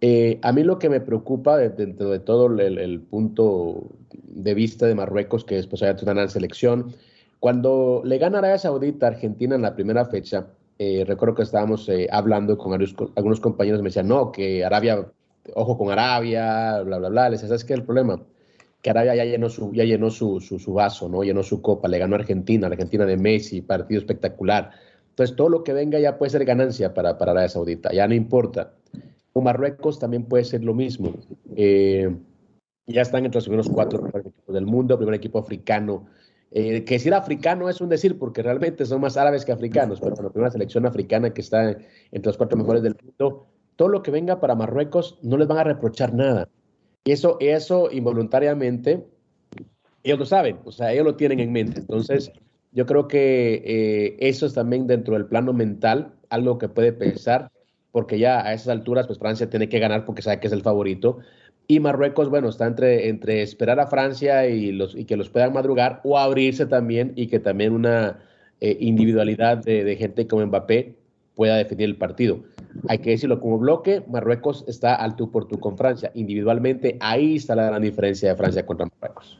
[0.00, 4.94] Eh, a mí lo que me preocupa dentro de todo el, punto de vista de
[4.94, 6.94] Marruecos, que después haya una gran selección,
[7.38, 10.46] cuando le gana Arabia Saudita a Argentina en la primera fecha,
[10.78, 15.06] eh, recuerdo que estábamos eh, hablando con algunos, compañeros, me decían, no, que Arabia,
[15.54, 17.28] ojo con Arabia, bla, bla, bla.
[17.28, 18.22] Les ¿sabes qué es el problema?
[18.80, 21.22] Que Arabia ya llenó, su, ya llenó su, su, vaso, ¿no?
[21.22, 24.70] Llenó su copa, le ganó a Argentina, Argentina de Messi, partido espectacular.
[25.10, 28.14] Entonces, todo lo que venga ya puede ser ganancia para, para Arabia Saudita, ya no
[28.14, 28.72] importa.
[29.34, 31.12] Marruecos también puede ser lo mismo.
[31.56, 32.14] Eh,
[32.86, 36.06] ya están entre los primeros cuatro equipos del mundo, primer equipo africano.
[36.50, 40.16] Eh, que decir africano es un decir, porque realmente son más árabes que africanos, pero
[40.20, 44.10] la primera selección africana que está entre los cuatro mejores del mundo, todo lo que
[44.10, 46.48] venga para Marruecos no les van a reprochar nada.
[47.04, 49.06] Y eso, eso involuntariamente,
[50.02, 51.80] ellos lo saben, o sea, ellos lo tienen en mente.
[51.80, 52.32] Entonces,
[52.72, 57.50] yo creo que eh, eso es también dentro del plano mental, algo que puede pensar
[57.92, 60.62] porque ya a esas alturas, pues Francia tiene que ganar porque sabe que es el
[60.62, 61.18] favorito.
[61.66, 65.52] Y Marruecos, bueno, está entre, entre esperar a Francia y, los, y que los puedan
[65.52, 68.18] madrugar o abrirse también y que también una
[68.60, 70.96] eh, individualidad de, gente como Mbappé
[71.34, 72.40] pueda definir el partido.
[72.88, 76.10] Hay que decirlo, como bloque, Marruecos está al tú por tú con Francia.
[76.14, 79.38] Individualmente, ahí está la gran diferencia de Francia contra Marruecos.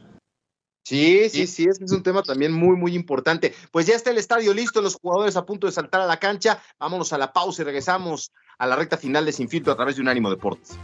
[0.91, 3.55] Sí, sí, sí, ese es un tema también muy, muy importante.
[3.71, 6.61] Pues ya está el estadio listo, los jugadores a punto de saltar a la cancha.
[6.77, 9.95] Vámonos a la pausa y regresamos a la recta final de Sin Filtro a través
[9.95, 10.77] de Unánimo Deportes.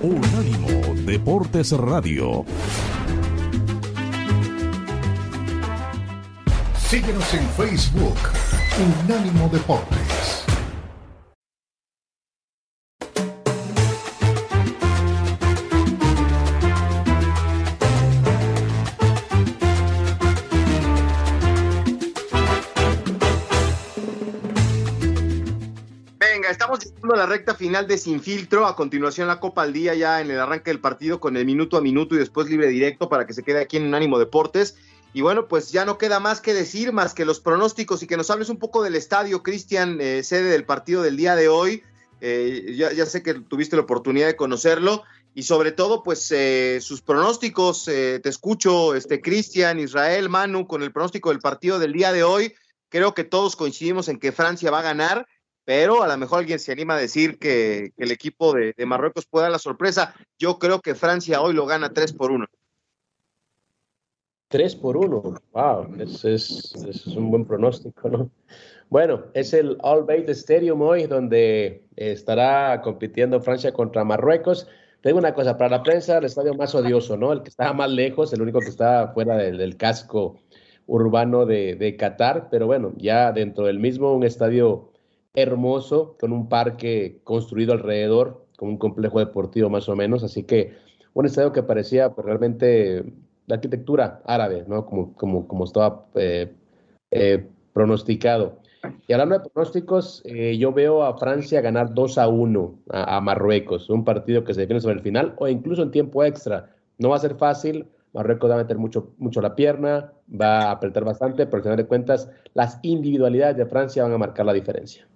[0.00, 2.44] Unánimo Deportes Radio.
[6.88, 8.18] Síguenos en Facebook,
[9.08, 10.09] Unánimo Deportes.
[27.14, 28.66] A la recta final de Sin Filtro.
[28.66, 31.76] A continuación, la Copa al Día, ya en el arranque del partido, con el minuto
[31.76, 34.76] a minuto y después libre directo para que se quede aquí en Unánimo Deportes.
[35.12, 38.16] Y bueno, pues ya no queda más que decir, más que los pronósticos y que
[38.16, 41.82] nos hables un poco del estadio, Cristian, eh, sede del partido del día de hoy.
[42.20, 45.02] Eh, ya, sé que tuviste la oportunidad de conocerlo
[45.34, 47.86] y sobre todo, pues eh, sus pronósticos.
[47.86, 52.54] te escucho, este Cristian, Israel, Manu, con el pronóstico del partido del día de hoy.
[52.88, 55.26] Creo que todos coincidimos en que Francia va a ganar,
[55.70, 59.44] pero a lo mejor alguien se anima a decir que, el equipo de, Marruecos pueda
[59.44, 60.16] dar la sorpresa.
[60.36, 62.44] Yo creo que Francia hoy lo gana 3 por 1.
[64.48, 65.40] 3 por 1.
[65.52, 68.32] Wow, ese es, un buen pronóstico, ¿no?
[68.88, 74.66] Bueno, es el All Bay Stadium hoy donde estará compitiendo Francia contra Marruecos.
[75.02, 77.32] Te digo una cosa, para la prensa el estadio más odioso, ¿no?
[77.32, 80.40] El que está más lejos, el único que está fuera del, del casco
[80.86, 84.89] urbano de, de, Qatar, pero bueno, ya dentro del mismo un estadio
[85.34, 90.74] hermoso, con un parque construido alrededor, con un complejo deportivo más o menos, así que
[91.14, 93.04] un estadio que parecía pues, realmente
[93.46, 94.86] la arquitectura árabe, ¿no?
[94.86, 96.52] Como, como, como estaba eh,
[97.10, 98.58] eh, pronosticado.
[99.06, 103.20] Y hablando de pronósticos, eh, yo veo a Francia ganar 2 a 1 a, a,
[103.20, 106.70] Marruecos, un partido que se define sobre el final o incluso en tiempo extra.
[106.98, 110.70] No va a ser fácil, Marruecos va a meter mucho, mucho la pierna, va a
[110.72, 114.52] apretar bastante, pero al final de cuentas las individualidades de Francia van a marcar la
[114.52, 115.06] diferencia.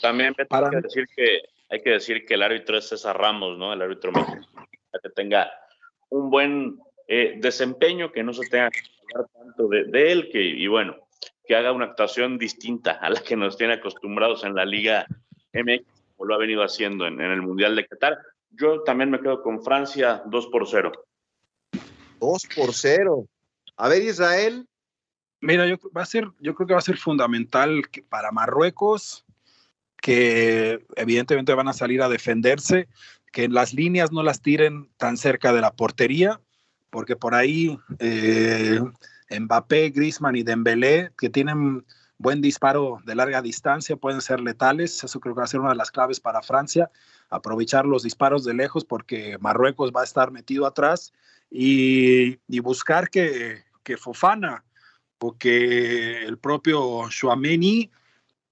[0.00, 3.72] También hay que decir que, hay que, decir que el árbitro es César Ramos, ¿no?
[3.72, 4.46] El árbitro mexicano,
[5.02, 5.50] que tenga
[6.10, 8.80] un buen eh, desempeño, que no se tenga que
[9.14, 10.96] hablar tanto de, de, él, que, y bueno,
[11.46, 15.06] que haga una actuación distinta a la que nos tiene acostumbrados en la Liga
[15.52, 15.84] MX,
[16.16, 18.18] como lo ha venido haciendo en, en el Mundial de Qatar.
[18.50, 20.92] Yo también me quedo con Francia 2 por 0.
[22.20, 23.26] 2 por 0.
[23.76, 24.66] A ver, Israel.
[25.40, 29.24] Mira, yo, va a ser, yo creo que va a ser fundamental que para Marruecos,
[30.00, 32.88] que evidentemente van a salir a defenderse,
[33.32, 36.40] que las líneas no las tiren tan cerca de la portería,
[36.90, 38.80] porque por ahí eh,
[39.30, 41.84] Mbappé, Griezmann y Dembélé, que tienen
[42.18, 45.02] buen disparo de larga distancia, pueden ser letales.
[45.04, 46.90] Eso creo que va a ser una de las claves para Francia,
[47.30, 51.12] aprovechar los disparos de lejos porque Marruecos va a estar metido atrás
[51.50, 54.64] y, y buscar que, que, Fofana
[55.20, 57.90] o que el propio Chouameni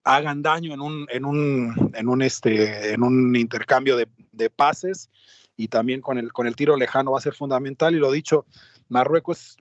[0.07, 4.07] hagan daño en un, en un, en un, este, en un intercambio de,
[4.51, 5.11] pases
[5.57, 7.95] y también con el, con el tiro lejano va a ser fundamental.
[7.95, 8.47] Y lo dicho,
[8.89, 9.57] Marruecos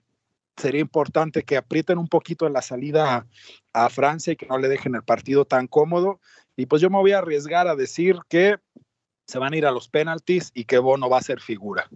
[0.56, 3.26] sería importante que aprieten un poquito en la salida
[3.72, 6.20] a, a, Francia y que no le dejen el partido tan cómodo.
[6.56, 8.56] Y pues yo me voy a arriesgar a decir que
[9.26, 11.88] se van a ir a los penaltis y que Bono va a ser figura.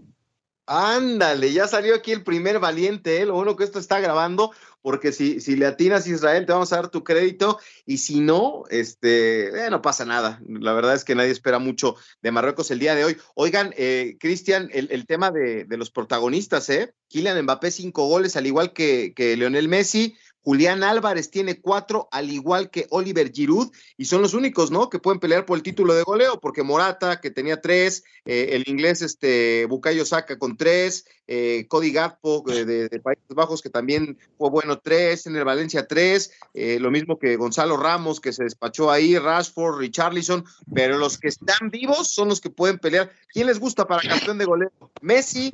[0.73, 3.27] Ándale, ya salió aquí el primer valiente, ¿eh?
[3.27, 4.53] lo bueno que esto está grabando,
[4.83, 8.21] porque si, si le atinas a Israel te vamos a dar tu crédito, y si
[8.21, 10.41] no, este, eh, no pasa nada.
[10.47, 13.17] La verdad es que nadie espera mucho de Marruecos el día de hoy.
[13.35, 16.95] Oigan, eh, Cristian, el, el, tema de, de, los protagonistas, ¿eh?
[17.09, 22.31] Kylian Mbappé, cinco goles, al igual que, que Leonel Messi, Julián Álvarez tiene cuatro, al
[22.31, 24.89] igual que Oliver Giroud, y son los únicos, ¿no?
[24.89, 28.65] Que pueden pelear por el título de goleo, porque Morata, que tenía tres, eh, el
[28.67, 33.71] inglés este, Bukayo Saka con tres, eh, Cody Gakpo de, de, de, Países Bajos, que
[33.71, 38.33] también fue bueno tres, en el Valencia tres, eh, lo mismo que Gonzalo Ramos, que
[38.33, 43.13] se despachó ahí, Rashford, Richarlison, pero los que están vivos son los que pueden pelear.
[43.29, 44.73] ¿Quién les gusta para campeón de goleo?
[45.03, 45.53] ¿Messi,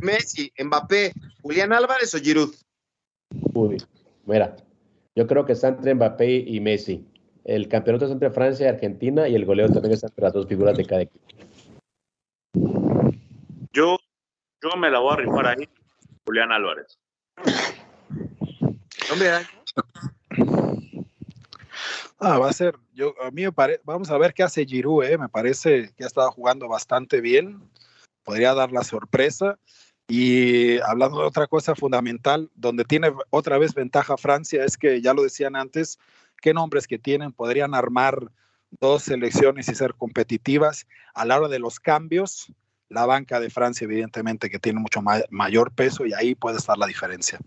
[0.00, 2.54] Messi, Mbappé, Julián Álvarez o Giroud?
[3.54, 3.78] Uy,
[4.24, 4.56] mira,
[5.14, 7.04] yo creo que está entre Mbappé y Messi.
[7.44, 10.46] El campeonato es entre Francia y Argentina y el goleo también está entre las dos
[10.46, 11.24] figuras de cada equipo.
[13.72, 13.98] Yo,
[14.62, 15.68] yo me la voy a rifar ahí,
[16.24, 16.98] Julián Álvarez.
[19.12, 19.28] Hombre,
[22.18, 25.04] ah, va a ser, yo, a mí me parece, vamos a ver qué hace Giroud,
[25.04, 27.60] eh, me parece que ha estado jugando bastante bien,
[28.24, 29.58] podría dar la sorpresa.
[30.08, 35.14] Y hablando de otra cosa fundamental, donde tiene otra vez ventaja Francia, es que ya
[35.14, 35.98] lo decían antes,
[36.40, 38.30] qué nombres que tienen podrían armar
[38.80, 40.86] dos selecciones y ser competitivas.
[41.14, 42.52] A la hora de los cambios,
[42.88, 46.78] la banca de Francia, evidentemente, que tiene mucho ma mayor peso y ahí puede estar
[46.78, 47.38] la diferencia.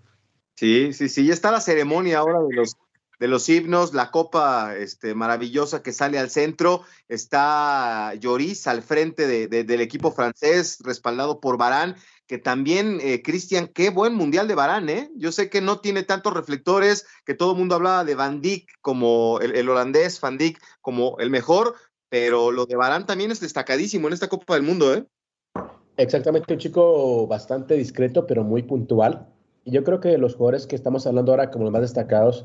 [0.56, 2.76] Sí, sí, sí, ya está la ceremonia ahora de los
[3.20, 9.28] de los himnos, la copa este, maravillosa que sale al centro, está Lloris al frente
[9.28, 11.98] de, de, del equipo francés, respaldado por Barán,
[12.30, 15.10] que también, eh, Cristian, qué buen mundial de Barán, ¿eh?
[15.16, 18.70] Yo sé que no tiene tantos reflectores, que todo el mundo hablaba de Van Dijk
[18.82, 21.74] como el, holandés, Van Dijk como el mejor,
[22.08, 25.08] pero lo de Barán también es destacadísimo en esta Copa del Mundo, ¿eh?
[25.98, 29.28] Exactamente, un chico bastante discreto, pero muy puntual.
[29.66, 32.44] Y yo creo que los jugadores que estamos hablando ahora como los más destacados,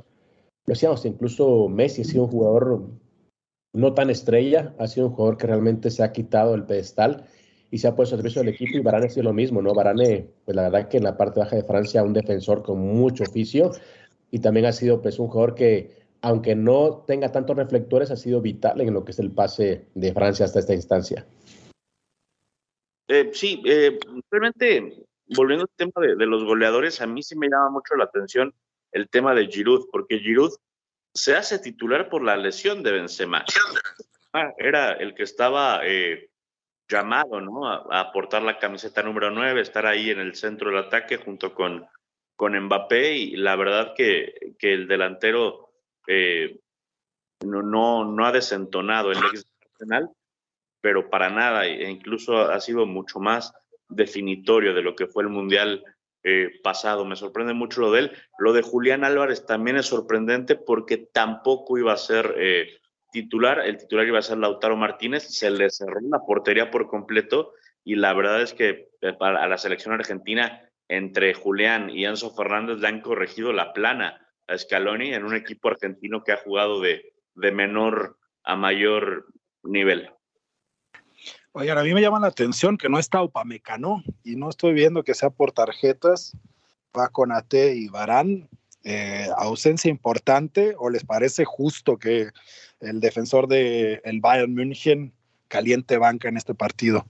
[0.64, 2.88] lo decíamos, incluso Messi ha sido un jugador
[3.74, 7.26] no tan estrella, ha sido un jugador que realmente se ha quitado el pedestal
[7.70, 9.74] y se ha puesto al servicio del equipo y Varane ha sido lo mismo, ¿no?
[9.74, 13.24] Varane, pues la verdad que en la parte baja de Francia un defensor con mucho
[13.24, 13.72] oficio
[14.30, 18.40] y también ha sido pues un jugador que aunque no tenga tantos reflectores ha sido
[18.40, 21.26] vital en lo que es el pase de Francia hasta esta instancia.
[23.08, 23.98] Eh, sí, eh,
[24.30, 28.54] realmente volviendo al tema de, los goleadores, a mí sí me llama mucho la atención
[28.92, 30.52] el tema de Giroud, porque Giroud
[31.12, 33.44] se hace titular por la lesión de Benzema.
[34.32, 36.28] Ah, era el que estaba eh,
[36.88, 37.68] llamado, ¿no?
[37.68, 41.86] A, aportar la camiseta número 9, estar ahí en el centro del ataque junto con,
[42.36, 45.70] con Mbappé y la verdad que, que el delantero
[46.06, 46.60] eh,
[47.44, 49.46] no, no, no, ha desentonado el ex
[50.80, 53.54] pero para nada, e incluso ha sido mucho más
[53.88, 55.82] definitorio de lo que fue el Mundial
[56.22, 57.06] eh, pasado.
[57.06, 58.12] Me sorprende mucho lo de él.
[58.38, 62.78] Lo de Julián Álvarez también es sorprendente porque tampoco iba a ser eh,
[63.14, 67.52] titular, el titular iba a ser Lautaro Martínez, se le cerró la portería por completo
[67.84, 72.78] y la verdad es que eh, para la selección argentina, entre Julián y Enzo Fernández
[72.78, 77.14] le han corregido la plana a Scaloni en un equipo argentino que ha jugado de,
[77.36, 79.26] de menor a mayor
[79.62, 80.10] nivel.
[81.52, 85.04] Oigan, a mí me llama la atención que no está Upamecano y no estoy viendo
[85.04, 86.36] que sea por tarjetas,
[86.98, 88.48] va con AT y Barán.
[88.86, 92.28] Eh, ausencia importante o les parece justo que
[92.84, 95.12] el defensor del el Bayern München
[95.48, 97.06] caliente banca en este partido?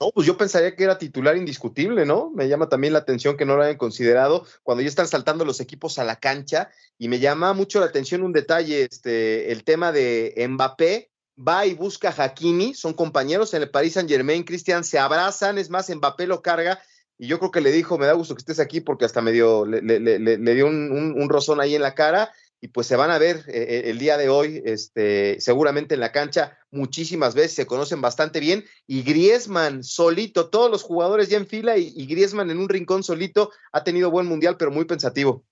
[0.00, 2.30] No, pues yo pensaría que era titular indiscutible, ¿no?
[2.30, 5.60] Me llama también la atención que no lo hayan considerado cuando ya están saltando los
[5.60, 9.90] equipos a la cancha y me llama mucho la atención un detalle, este, el tema
[9.90, 14.84] de Mbappé, va y busca a Hakimi, son compañeros en el Paris Saint Germain, Cristian,
[14.84, 16.80] se abrazan, es más, Mbappé lo carga
[17.18, 19.32] y yo creo que le dijo, me da gusto que estés aquí porque hasta me
[19.32, 22.96] dio, le, le, dio un, un, un, rozón ahí en la cara y pues se
[22.96, 27.34] van a ver eh, eh, el día de hoy, este, seguramente en la cancha muchísimas
[27.34, 31.92] veces, se conocen bastante bien y Griezmann solito, todos los jugadores ya en fila y,
[31.94, 35.44] y Griezmann en un rincón solito ha tenido buen mundial, pero muy pensativo.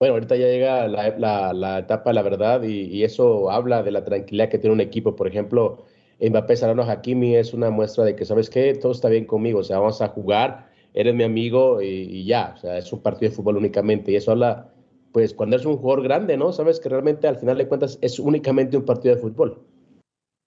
[0.00, 3.90] Bueno, ahorita ya llega la, la, la etapa la verdad y, y, eso habla de
[3.90, 5.14] la tranquilidad que tiene un equipo.
[5.14, 5.84] Por ejemplo,
[6.20, 8.74] Mbappé Sarano Hakimi es una muestra de que, ¿sabes qué?
[8.74, 12.54] Todo está bien conmigo, o sea, vamos a jugar, eres mi amigo y, y ya,
[12.56, 14.72] o sea, es un partido de fútbol únicamente y eso habla
[15.12, 16.52] pues cuando es un jugador grande, ¿no?
[16.52, 19.66] Sabes que realmente al final de cuentas es únicamente un partido de fútbol.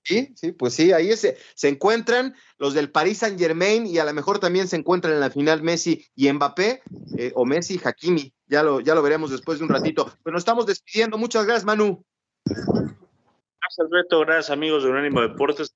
[0.05, 4.03] Sí, sí, pues sí, ahí se, se encuentran los del Paris Saint Germain y a
[4.03, 6.83] lo mejor también se encuentran en la final Messi y Mbappé,
[7.17, 10.11] eh, o Messi y Hakimi, ya lo, ya lo veremos después de un ratito.
[10.21, 12.03] Pero nos estamos despidiendo, muchas gracias Manu.
[12.45, 15.73] Gracias Beto, gracias amigos de Unánimo Deportes,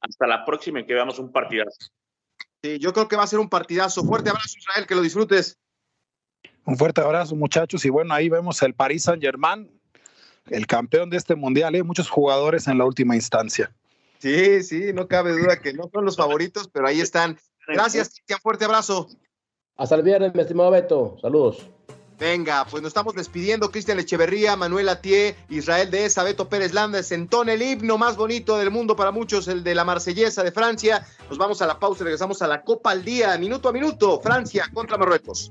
[0.00, 1.90] hasta la próxima y que veamos un partidazo.
[2.62, 4.04] Sí, yo creo que va a ser un partidazo.
[4.04, 5.58] Fuerte abrazo Israel, que lo disfrutes.
[6.64, 7.84] Un fuerte abrazo, muchachos.
[7.84, 9.70] Y bueno, ahí vemos el Paris Saint-Germain,
[10.46, 11.82] el campeón de este mundial, ¿eh?
[11.82, 13.70] muchos jugadores en la última instancia.
[14.18, 17.38] Sí, sí, no cabe duda que no son los favoritos, pero ahí están.
[17.66, 18.40] Gracias, Cristian.
[18.40, 19.08] Fuerte abrazo.
[19.76, 21.18] Hasta el viernes, mi estimado Beto.
[21.20, 21.66] Saludos.
[22.18, 23.70] Venga, pues nos estamos despidiendo.
[23.70, 28.56] Cristian Echeverría, Manuel Atié, Israel de Esa, Beto Pérez Landa, sentón el himno más bonito
[28.56, 31.04] del mundo para muchos, el de la Marsellesa de Francia.
[31.28, 34.20] Nos vamos a la pausa y regresamos a la Copa al Día, minuto a minuto.
[34.20, 35.50] Francia contra Marruecos.